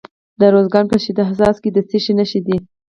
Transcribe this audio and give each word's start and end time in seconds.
د 0.39 0.41
ارزګان 0.49 0.85
په 0.91 0.97
شهید 1.03 1.17
حساس 1.29 1.55
کې 1.63 1.69
د 1.73 1.77
څه 1.89 1.97
شي 2.03 2.13
نښې 2.19 2.41
دي؟ 2.47 2.57